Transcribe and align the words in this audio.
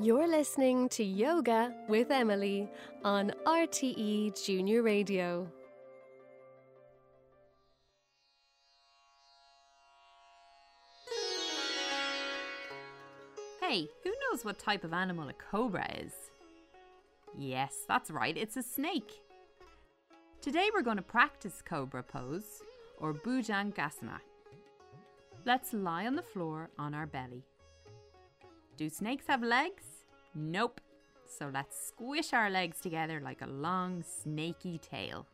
You're 0.00 0.28
listening 0.28 0.88
to 0.90 1.02
Yoga 1.02 1.74
with 1.88 2.12
Emily 2.12 2.68
on 3.02 3.32
RTE 3.44 4.44
Junior 4.46 4.80
Radio. 4.80 5.50
Hey, 13.60 13.88
who 14.04 14.10
knows 14.30 14.44
what 14.44 14.60
type 14.60 14.84
of 14.84 14.92
animal 14.92 15.30
a 15.30 15.32
cobra 15.32 15.90
is? 15.98 16.12
Yes, 17.36 17.78
that's 17.88 18.12
right, 18.12 18.36
it's 18.36 18.56
a 18.56 18.62
snake. 18.62 19.20
Today 20.40 20.68
we're 20.72 20.82
going 20.82 20.98
to 20.98 21.02
practice 21.02 21.60
cobra 21.68 22.04
pose 22.04 22.62
or 23.00 23.12
Bhujangasana. 23.12 24.20
Let's 25.44 25.72
lie 25.72 26.06
on 26.06 26.14
the 26.14 26.22
floor 26.22 26.70
on 26.78 26.94
our 26.94 27.06
belly. 27.06 27.42
Do 28.78 28.88
snakes 28.88 29.26
have 29.26 29.42
legs? 29.42 29.82
Nope. 30.36 30.80
So 31.26 31.50
let's 31.52 31.88
squish 31.88 32.32
our 32.32 32.48
legs 32.48 32.80
together 32.80 33.20
like 33.20 33.42
a 33.42 33.46
long 33.48 34.04
snaky 34.04 34.78
tail. 34.78 35.26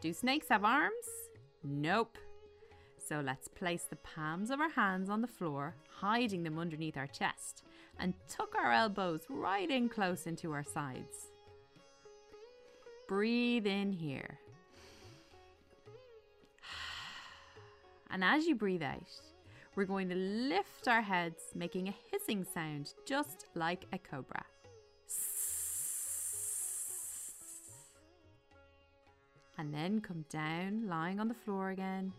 Do 0.00 0.12
snakes 0.12 0.48
have 0.48 0.64
arms? 0.64 1.06
Nope. 1.62 2.18
So 2.98 3.20
let's 3.24 3.46
place 3.46 3.84
the 3.88 3.94
palms 3.94 4.50
of 4.50 4.58
our 4.58 4.70
hands 4.70 5.10
on 5.10 5.20
the 5.20 5.28
floor, 5.28 5.76
hiding 6.00 6.42
them 6.42 6.58
underneath 6.58 6.96
our 6.96 7.06
chest, 7.06 7.62
and 8.00 8.14
tuck 8.28 8.56
our 8.56 8.72
elbows 8.72 9.20
right 9.28 9.70
in 9.70 9.88
close 9.88 10.26
into 10.26 10.50
our 10.50 10.64
sides. 10.64 11.28
Breathe 13.06 13.66
in 13.68 13.92
here. 13.92 14.40
And 18.10 18.22
as 18.24 18.44
you 18.44 18.56
breathe 18.56 18.82
out, 18.82 19.08
we're 19.74 19.84
going 19.84 20.08
to 20.08 20.14
lift 20.14 20.88
our 20.88 21.02
heads, 21.02 21.42
making 21.54 21.88
a 21.88 21.94
hissing 22.10 22.44
sound 22.44 22.92
just 23.06 23.46
like 23.54 23.86
a 23.92 23.98
cobra. 23.98 24.44
And 29.58 29.72
then 29.72 30.00
come 30.00 30.24
down, 30.28 30.88
lying 30.88 31.20
on 31.20 31.28
the 31.28 31.34
floor 31.34 31.70
again. 31.70 32.12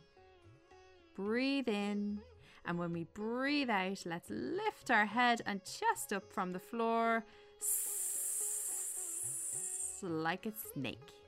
Breathe 1.15 1.67
in. 1.67 2.19
And 2.65 2.79
when 2.79 2.93
we 2.93 3.03
breathe 3.13 3.69
out, 3.69 4.03
let's 4.05 4.29
lift 4.29 4.89
our 4.89 5.05
head 5.05 5.41
and 5.45 5.61
chest 5.63 6.13
up 6.13 6.31
from 6.31 6.53
the 6.53 6.59
floor 6.59 7.25
like 10.01 10.45
a 10.45 10.53
snake. 10.73 11.22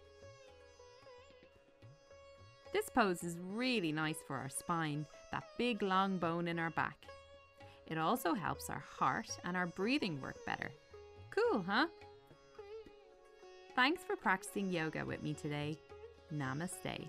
This 2.75 2.89
pose 2.89 3.23
is 3.23 3.37
really 3.41 3.93
nice 3.93 4.17
for 4.27 4.35
our 4.35 4.49
spine, 4.49 5.05
that 5.31 5.45
big 5.57 5.81
long 5.81 6.17
bone 6.17 6.49
in 6.49 6.59
our 6.59 6.71
back. 6.71 7.05
It 7.87 7.97
also 7.97 8.33
helps 8.33 8.69
our 8.69 8.83
heart 8.99 9.29
and 9.45 9.55
our 9.55 9.65
breathing 9.65 10.19
work 10.19 10.45
better. 10.45 10.69
Cool, 11.29 11.63
huh? 11.65 11.87
Thanks 13.77 14.03
for 14.03 14.17
practicing 14.17 14.69
yoga 14.69 15.05
with 15.05 15.23
me 15.23 15.33
today. 15.33 15.77
Namaste. 16.33 17.07